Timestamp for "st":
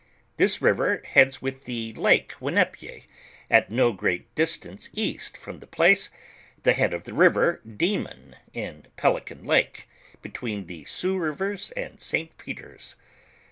12.01-12.35